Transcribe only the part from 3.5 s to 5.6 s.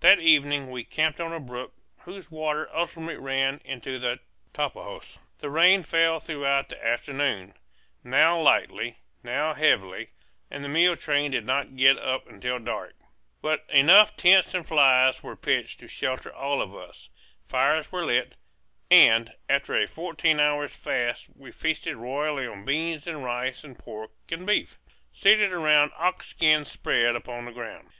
into the Tapajos. The